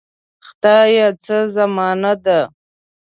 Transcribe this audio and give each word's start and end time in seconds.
خدایه 0.47 1.07
څه 1.23 1.37
زمانه 1.55 2.13
ده. 2.25 2.39